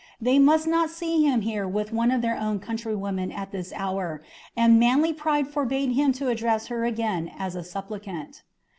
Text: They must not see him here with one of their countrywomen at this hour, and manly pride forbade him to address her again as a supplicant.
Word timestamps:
They 0.19 0.39
must 0.39 0.65
not 0.67 0.89
see 0.89 1.23
him 1.23 1.41
here 1.41 1.67
with 1.67 1.93
one 1.93 2.09
of 2.09 2.23
their 2.23 2.33
countrywomen 2.57 3.31
at 3.31 3.51
this 3.51 3.71
hour, 3.75 4.23
and 4.57 4.79
manly 4.79 5.13
pride 5.13 5.47
forbade 5.47 5.91
him 5.91 6.11
to 6.13 6.29
address 6.29 6.65
her 6.73 6.85
again 6.85 7.29
as 7.37 7.55
a 7.55 7.63
supplicant. 7.63 8.41